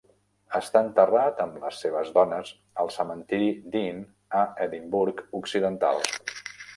Està 0.59 0.79
enterrat 0.85 1.41
amb 1.43 1.57
les 1.65 1.81
seves 1.83 2.07
dones 2.15 2.49
al 2.85 2.89
Cementeri 2.95 3.49
Dean 3.75 4.01
a 4.39 4.41
Edinburgh 4.67 5.23
occidental. 5.41 6.03